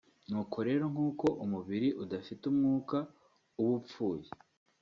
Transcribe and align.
Nuko 0.29 0.57
rero 0.67 0.83
nk'uko 0.93 1.25
umubiri 1.43 1.89
udafite 2.03 2.43
umwuka 2.51 2.97
uba 3.61 3.73
upfuye 3.79 4.29